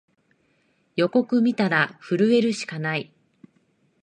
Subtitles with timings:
[0.95, 3.13] 予告みたら震えるしかない